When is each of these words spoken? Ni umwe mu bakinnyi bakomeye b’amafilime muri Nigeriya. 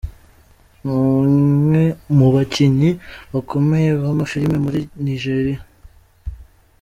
Ni 0.83 0.91
umwe 0.95 1.83
mu 2.17 2.27
bakinnyi 2.33 2.91
bakomeye 3.33 3.89
b’amafilime 4.01 4.57
muri 4.65 4.79
Nigeriya. 5.03 5.59